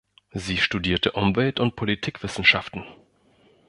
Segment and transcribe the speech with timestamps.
[0.33, 2.83] Sie studierte Umwelt- und Politikwissenschaften.